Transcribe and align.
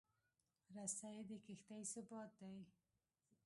رسۍ 0.75 1.17
د 1.29 1.31
کښتۍ 1.45 1.81
ثبات 1.93 2.29
دی. 2.41 2.55